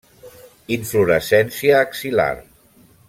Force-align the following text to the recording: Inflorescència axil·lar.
Inflorescència 0.75 1.77
axil·lar. 1.83 2.31